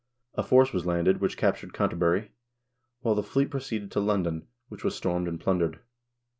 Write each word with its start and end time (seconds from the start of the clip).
1 0.31 0.43
A 0.43 0.47
force 0.47 0.73
was 0.73 0.83
landed, 0.87 1.21
which 1.21 1.37
captured 1.37 1.75
Canterbury, 1.75 2.31
while 3.01 3.13
the 3.13 3.21
fleet 3.21 3.51
proceeded 3.51 3.91
to 3.91 3.99
London, 3.99 4.47
which 4.67 4.83
was 4.83 4.95
stormed 4.95 5.27
and 5.27 5.39
plundered. 5.39 5.79